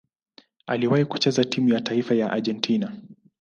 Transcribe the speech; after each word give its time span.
Aliwahi 0.67 1.05
kucheza 1.05 1.43
timu 1.43 1.69
ya 1.69 1.81
taifa 1.81 2.15
ya 2.15 2.31
Argentina. 2.31 2.95